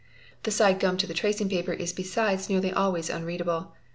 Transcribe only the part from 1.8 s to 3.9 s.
besides nearly always unread "able.